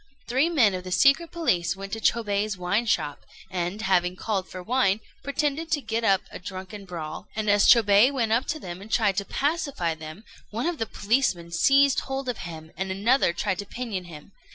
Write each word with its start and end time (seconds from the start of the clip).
Three 0.27 0.49
men 0.49 0.73
of 0.73 0.83
the 0.83 0.91
secret 0.91 1.29
police 1.31 1.75
went 1.75 1.93
to 1.93 1.99
Chôbei's 1.99 2.57
wine 2.57 2.87
shop, 2.87 3.23
and, 3.51 3.83
having 3.83 4.15
called 4.15 4.49
for 4.49 4.63
wine, 4.63 4.99
pretended 5.23 5.69
to 5.73 5.79
get 5.79 6.03
up 6.03 6.21
a 6.31 6.39
drunken 6.39 6.85
brawl; 6.85 7.27
and 7.35 7.47
as 7.47 7.67
Chôbei 7.67 8.11
went 8.11 8.31
up 8.31 8.47
to 8.47 8.59
them 8.59 8.81
and 8.81 8.91
tried 8.91 9.17
to 9.17 9.25
pacify 9.25 9.93
them, 9.93 10.23
one 10.49 10.65
of 10.65 10.79
the 10.79 10.87
policemen 10.87 11.51
seized 11.51 11.99
hold 11.99 12.27
of 12.29 12.39
him, 12.49 12.71
and 12.75 12.89
another 12.89 13.31
tried 13.31 13.59
to 13.59 13.65
pinion 13.67 14.05
him. 14.05 14.31